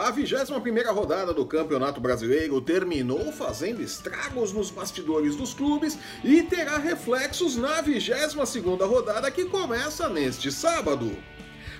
[0.00, 6.78] A 21ª rodada do Campeonato Brasileiro terminou fazendo estragos nos bastidores dos clubes e terá
[6.78, 11.14] reflexos na 22ª rodada que começa neste sábado.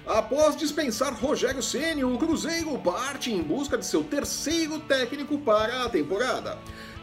[0.07, 5.89] Após dispensar Rogério Ceni, o Cruzeiro parte em busca de seu terceiro técnico para a
[5.89, 6.59] temporada.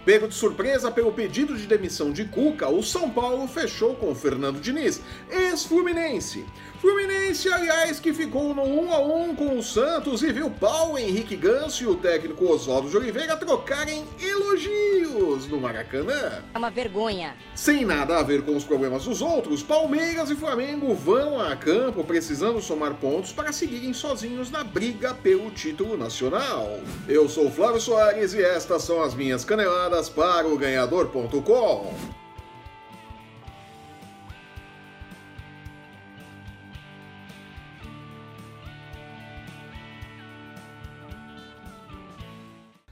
[0.08, 4.62] Pego de surpresa pelo pedido de demissão de Cuca, o São Paulo fechou com Fernando
[4.62, 6.46] Diniz, ex-Fluminense.
[6.80, 11.36] Fluminense, aliás, que ficou no 1 a 1 com o Santos e viu Paulo Henrique
[11.36, 16.43] Ganso e o técnico Oswaldo de Oliveira trocarem elogios no Maracanã.
[16.54, 17.36] É uma vergonha.
[17.55, 22.04] Sem nada a ver com os problemas dos outros, Palmeiras e Flamengo vão a campo
[22.04, 26.80] precisando somar pontos para seguirem sozinhos na briga pelo título nacional.
[27.07, 32.17] Eu sou Flávio Soares e estas são as minhas caneladas para o ganhador.com.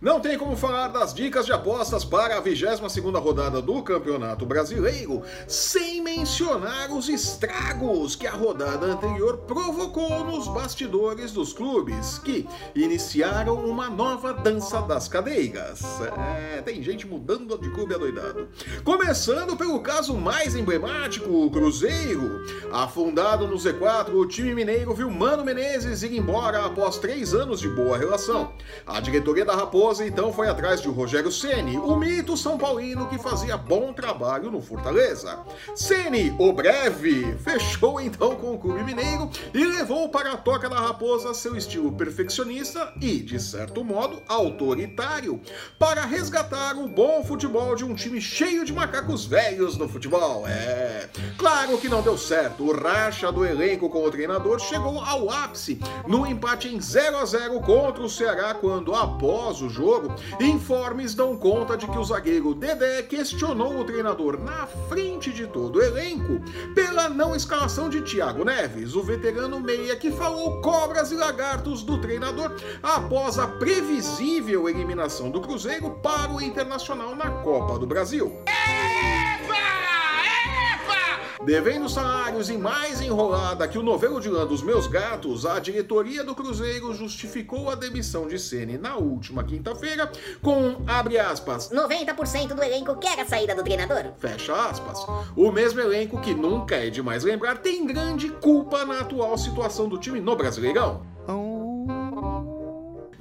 [0.06, 5.24] Não tem como falar das dicas de apostas para a 22ª rodada do Campeonato Brasileiro
[5.48, 13.56] sem mencionar os estragos que a rodada anterior provocou nos bastidores dos clubes, que iniciaram
[13.56, 15.82] uma nova dança das cadeiras.
[16.16, 18.48] É, tem gente mudando de clube adoidado.
[18.84, 22.46] Começando pelo caso mais emblemático, o Cruzeiro.
[22.72, 27.70] Afundado no Z4, o time mineiro viu Mano Menezes ir embora após três anos de
[27.70, 28.54] boa relação.
[28.86, 33.18] A diretoria da Raposa então foi atrás de Rogério Ceni, o mito são paulino que
[33.18, 35.40] fazia bom trabalho no Fortaleza.
[35.76, 40.80] Ceni, o breve, fechou então com o clube mineiro e levou para a toca da
[40.80, 45.40] raposa seu estilo perfeccionista e, de certo modo, autoritário,
[45.78, 50.48] para resgatar o bom futebol de um time cheio de macacos velhos no futebol.
[50.48, 52.64] É, claro que não deu certo.
[52.64, 57.26] O racha do elenco com o treinador chegou ao ápice no empate em 0 a
[57.26, 62.56] 0 contra o Ceará quando após o jogo, informes dão conta de que o zagueiro
[62.56, 66.40] Dedé questionou o treinador na frente de todo o elenco
[66.74, 72.00] pela não escalação de Thiago Neves, o veterano meia que falou cobras e lagartos do
[72.00, 78.32] treinador após a previsível eliminação do Cruzeiro para o Internacional na Copa do Brasil.
[81.46, 86.24] Devendo salários e mais enrolada que o novelo de lã dos meus gatos, a diretoria
[86.24, 90.12] do Cruzeiro justificou a demissão de Ceni na última quinta-feira
[90.42, 94.06] com, abre aspas, 90% do elenco quer a saída do treinador.
[94.18, 95.06] Fecha aspas.
[95.36, 100.00] O mesmo elenco que nunca é demais lembrar tem grande culpa na atual situação do
[100.00, 101.15] time no Brasileirão.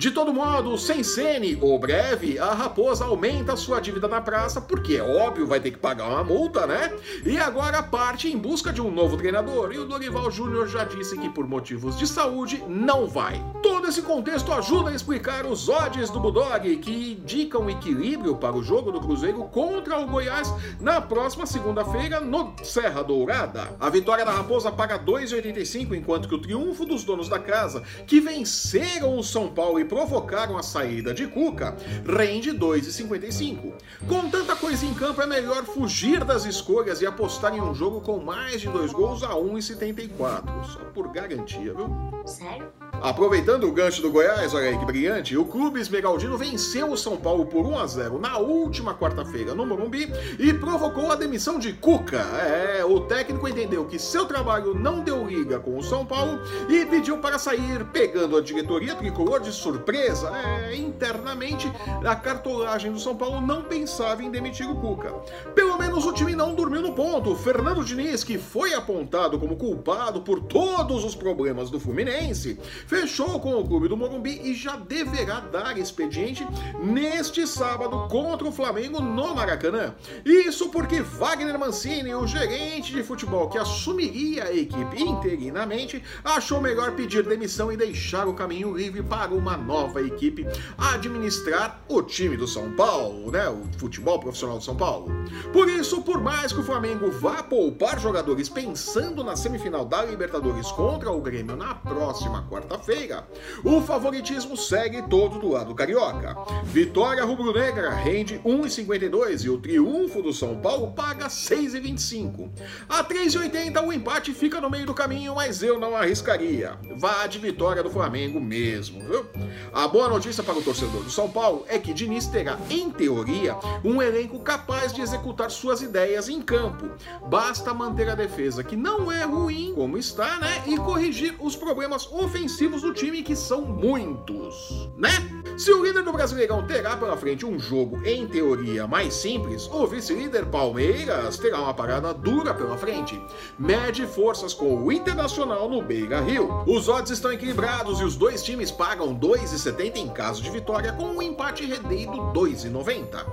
[0.05, 4.97] De todo modo, sem Sene ou breve, a raposa aumenta sua dívida na praça, porque
[4.97, 6.93] é óbvio, vai ter que pagar uma multa, né?
[7.25, 9.73] E agora parte em busca de um novo treinador.
[9.73, 13.43] E o Dorival Júnior já disse que por motivos de saúde não vai.
[13.63, 18.63] Todo esse contexto ajuda a explicar os odds do Bulldog, que indicam equilíbrio para o
[18.63, 23.75] jogo do Cruzeiro contra o Goiás na próxima segunda-feira no Serra Dourada.
[23.81, 28.21] A vitória da Raposa paga 2,85, enquanto que o triunfo dos donos da casa, que
[28.21, 33.75] venceram o São Paulo e provocaram a saída de Cuca, rende 2,55.
[34.09, 38.01] Com tanta coisa em campo, é melhor fugir das escolhas e apostar em um jogo
[38.01, 40.65] com mais de dois gols a 1,74.
[40.65, 41.89] Só por garantia, viu?
[42.27, 42.73] Sério?
[43.03, 47.17] Aproveitando o gancho do Goiás, olha aí que brilhante, o clube esmeraldino venceu o São
[47.17, 51.73] Paulo por 1 a 0 na última quarta-feira no Morumbi e provocou a demissão de
[51.73, 52.19] Cuca.
[52.19, 56.87] É, o técnico entendeu que seu trabalho não deu liga com o São Paulo e
[56.87, 60.31] pediu para sair, pegando a diretoria tricolor de surpresa.
[60.35, 61.71] É, internamente,
[62.05, 65.13] a cartolagem do São Paulo não pensava em demitir o Cuca.
[65.55, 67.35] Pelo menos o time não dormiu no ponto.
[67.37, 73.55] Fernando Diniz, que foi apontado como culpado por todos os problemas do Fluminense, fechou com
[73.55, 76.47] o clube do Morumbi e já deverá dar expediente
[76.83, 79.95] neste sábado contra o Flamengo no Maracanã.
[80.25, 86.93] Isso porque Wagner Mancini, o gerente de futebol que assumiria a equipe interinamente, achou melhor
[86.93, 90.47] pedir demissão e deixar o caminho livre para uma nova equipe
[90.77, 93.49] administrar o time do São Paulo, né?
[93.49, 95.11] O futebol profissional do São Paulo.
[95.53, 100.71] Por isso, por mais que o Flamengo vá poupar jogadores pensando na semifinal da Libertadores
[100.73, 102.43] contra o Grêmio na próxima
[102.75, 103.27] quarta-feira,
[103.63, 106.37] o favoritismo segue todo do lado carioca.
[106.65, 112.51] Vitória rubro-negra rende 1,52 e o triunfo do São Paulo paga 6,25.
[112.89, 116.77] A 3,80 o empate fica no meio do caminho, mas eu não arriscaria.
[116.97, 119.27] Vá de vitória do Flamengo mesmo, viu?
[119.73, 123.57] A boa notícia para o torcedor do São Paulo é que Diniz terá, em teoria,
[123.85, 126.91] um elenco capaz de executar suas ideias em campo.
[127.29, 130.65] Basta manter a defesa, que não é ruim como está, né?
[130.67, 135.11] E corrigir os problemas ofensivos ofensivos do time, que são muitos, né?
[135.57, 139.87] Se o líder do Brasileirão terá pela frente um jogo, em teoria, mais simples, o
[139.87, 143.21] vice-líder Palmeiras terá uma parada dura pela frente.
[143.59, 146.65] Mede forças com o Internacional no Beira Rio.
[146.67, 151.05] Os odds estão equilibrados e os dois times pagam 2,70 em caso de vitória, com
[151.05, 153.25] um empate redeiro 2,90.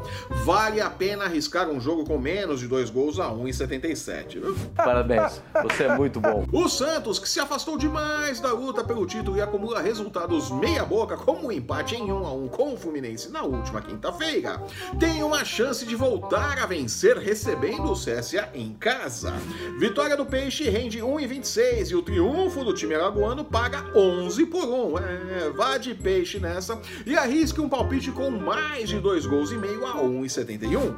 [0.43, 4.33] Vale a pena arriscar um jogo com menos de dois gols a 1,77.
[4.33, 4.55] viu?
[4.75, 6.45] Parabéns, você é muito bom.
[6.51, 11.47] O Santos, que se afastou demais da luta pelo título e acumula resultados meia-boca, como
[11.47, 14.61] o empate em 1 a 1 com o Fluminense na última quinta-feira,
[14.99, 19.31] tem uma chance de voltar a vencer recebendo o CSA em casa.
[19.77, 24.97] Vitória do Peixe rende 1,26 e o triunfo do time alagoano paga 11 por 1.
[24.97, 29.57] É, vá de peixe nessa e arrisque um palpite com mais de dois gols e
[29.57, 30.95] meio a 1,71.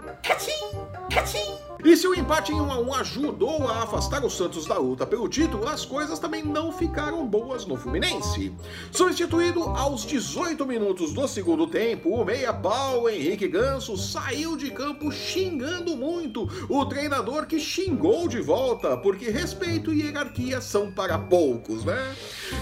[1.83, 5.06] E se o empate em 1 a 1 ajudou a afastar o Santos da luta
[5.06, 8.53] pelo título, as coisas também não ficaram boas no Fluminense.
[8.89, 15.97] Substituído aos 18 minutos do segundo tempo, o meia-pau Henrique Ganso saiu de campo xingando
[15.97, 22.15] muito o treinador que xingou de volta, porque respeito e hierarquia são para poucos, né?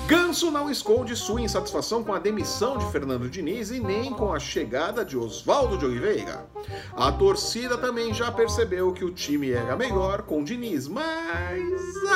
[0.08, 4.40] Ganso não esconde sua insatisfação com a demissão de Fernando Diniz e nem com a
[4.40, 6.46] chegada de Oswaldo de Oliveira.
[6.94, 11.62] A torcida também já percebeu que o time era melhor com Diniz, mas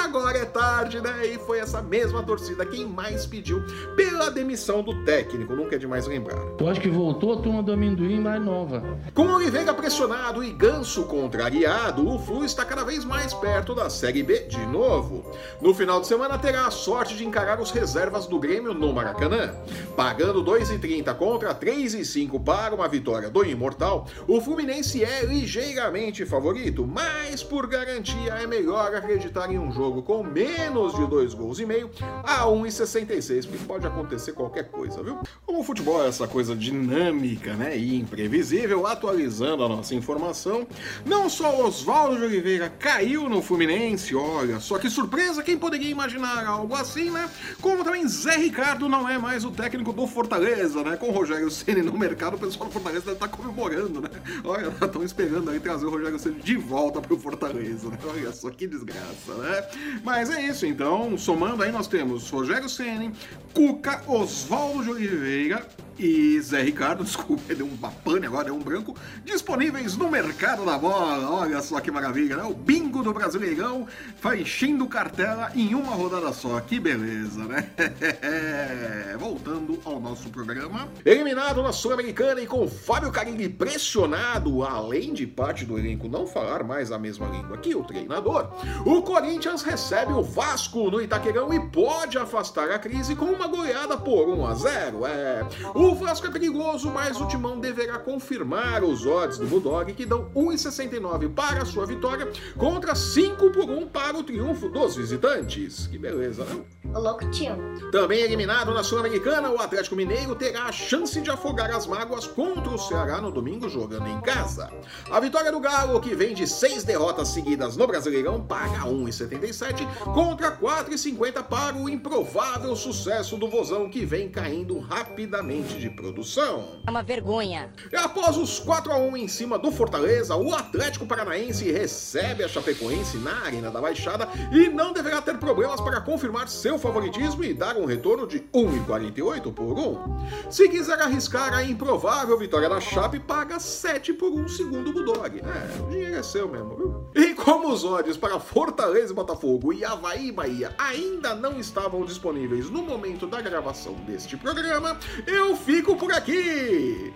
[0.04, 1.26] agora é tarde, né?
[1.28, 3.64] E foi essa mesma torcida quem mais pediu
[3.96, 6.42] pela demissão do técnico, nunca é demais lembrar.
[6.60, 8.84] Eu acho que voltou a turma do amendoim mais nova.
[9.14, 14.24] Com Oliveira pressionado e Ganso contrariado, o Flu está cada vez mais perto da Série
[14.24, 15.32] B de novo.
[15.62, 19.54] No final de semana terá a sorte de encarar os reservas do Grêmio no Maracanã.
[19.96, 27.44] Pagando 2,30 contra 3,5 para uma vitória do Imortal, o Fluminense é ligeiramente favorito, mas
[27.44, 31.90] por garantia é melhor acreditar em um jogo com menos de dois gols e meio
[32.24, 35.20] a 1,66, porque pode acontecer qualquer coisa, viu?
[35.46, 40.68] Como o futebol é essa coisa dinâmica, né, e imprevisível, atualizando a nossa informação,
[41.06, 46.46] não só Oswaldo de Oliveira caiu no Fluminense, olha só que surpresa, quem poderia imaginar
[46.46, 47.30] algo assim, né?
[47.62, 50.98] Como também Zé Ricardo não é mais o técnico do Fortaleza, né?
[50.98, 54.10] Com o Rogério Ceni no mercado, o pessoal do Fortaleza deve estar comemorando, né?
[54.44, 57.98] Olha, estão esperando aí trazer o Rogério Ceni de volta pro Fortaleza, né?
[58.04, 59.68] Olha só que desgraça, né?
[60.04, 63.14] Mas é isso, então, somando aí nós temos Rogério Ceni,
[63.54, 65.66] Cuca, Oswaldo de Oliveira
[65.98, 70.78] e Zé Ricardo, desculpa, deu uma pane agora, deu um branco, disponíveis no mercado da
[70.78, 71.30] bola.
[71.30, 72.44] Olha só que maravilha, né?
[72.44, 73.88] O bingo do Brasileirão
[74.22, 76.60] vai enchendo cartela em uma rodada só.
[76.60, 77.70] Que beleza, né?
[79.18, 80.88] Voltando ao nosso programa.
[81.06, 86.64] Eliminado na Sul-Americana e com Fábio Carilli pressionado, além de parte do elenco não falar
[86.64, 88.50] mais a mesma língua que o treinador,
[88.86, 93.98] o Corinthians recebe o Vasco no Itaquerão e pode afastar a crise com uma goleada
[93.98, 95.06] por 1 a 0.
[95.06, 100.06] É, o Vasco é perigoso, mas o Timão deverá confirmar os odds do Bulldog que
[100.06, 105.88] dão 1,69 para a sua vitória contra 5 por 1 para o triunfo dos visitantes.
[105.88, 106.62] Que beleza, né?
[106.94, 107.56] Louco tio.
[107.92, 112.70] Também eliminado na Sul-Americana, o Atlético Mineiro terá a chance de afogar as mágoas contra
[112.70, 114.72] o Ceará no domingo jogando em casa.
[115.12, 120.56] A vitória do Galo, que vem de seis derrotas seguidas no Brasileirão, paga 1,77 contra
[120.56, 126.66] 4,50 para o improvável sucesso do Vozão, que vem caindo rapidamente de produção.
[126.86, 127.72] É uma vergonha.
[127.91, 132.48] E após os 4 a 1 em cima do Fortaleza, o Atlético Paranaense recebe a
[132.48, 137.53] Chapecoense na Arena da Baixada e não deverá ter problemas para confirmar seu favoritismo e
[137.53, 140.51] dar um retorno de 1,48 por 1.
[140.51, 145.39] Se quiser arriscar a improvável vitória da Chape, paga 7 por 1 segundo Bulldog.
[145.39, 147.05] É, o dinheiro é seu mesmo, viu?
[147.15, 152.05] E como os odds para Fortaleza e Botafogo e Havaí e Bahia ainda não estavam
[152.05, 157.12] disponíveis no momento da gravação deste programa, eu fico por aqui.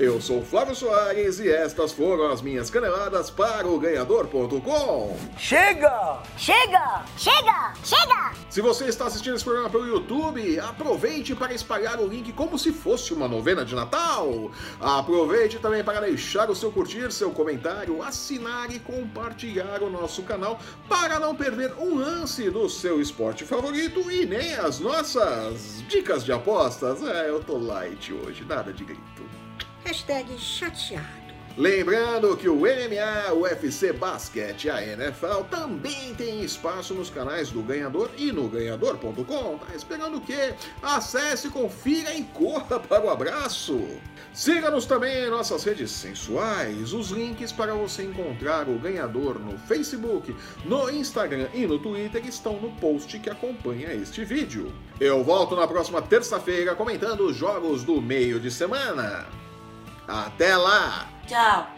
[0.00, 5.14] Eu sou Flávio Soares e estas foram as minhas caneladas para o ganhador.com.
[5.36, 6.22] Chega!
[6.38, 7.04] Chega!
[7.18, 7.74] Chega!
[7.84, 8.32] Chega!
[8.48, 12.72] Se você está assistindo esse programa pelo YouTube, aproveite para espalhar o link como se
[12.72, 14.50] fosse uma novena de Natal.
[14.80, 20.58] Aproveite também para deixar o seu curtir, seu comentário, assinar e compartilhar o nosso canal
[20.88, 26.32] para não perder um lance do seu esporte favorito e nem as nossas dicas de
[26.32, 27.02] apostas.
[27.02, 29.40] É, eu tô light hoje, nada de grito.
[29.84, 31.20] Hashtag chateado.
[31.56, 37.50] Lembrando que o MMA, o UFC Basquete e a NFL também tem espaço nos canais
[37.50, 39.58] do Ganhador e no ganhador.com.
[39.58, 40.54] Tá esperando o quê?
[40.80, 43.80] Acesse, confira e corra para o abraço.
[44.32, 46.92] Siga-nos também em nossas redes sensuais.
[46.92, 50.34] Os links para você encontrar o ganhador no Facebook,
[50.64, 54.72] no Instagram e no Twitter estão no post que acompanha este vídeo.
[55.00, 59.39] Eu volto na próxima terça-feira comentando os jogos do meio de semana.
[60.10, 61.06] Até lá!
[61.24, 61.68] Tchau!